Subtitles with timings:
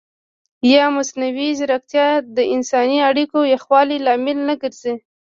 [0.65, 4.93] ایا مصنوعي ځیرکتیا د انساني اړیکو یخوالي لامل نه ګرځي؟